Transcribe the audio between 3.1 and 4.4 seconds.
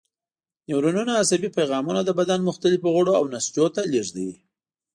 او نسجونو ته لېږدوي.